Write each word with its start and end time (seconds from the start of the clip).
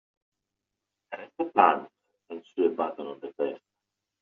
Press 1.11 1.29
the 1.37 1.45
pants 1.55 1.91
and 2.31 2.43
sew 2.43 2.65
a 2.65 2.69
button 2.71 3.05
on 3.05 3.19
the 3.19 3.31
vest. 3.37 3.61